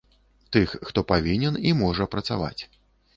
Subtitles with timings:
[0.55, 2.61] Тых, хто павінен і можа працаваць.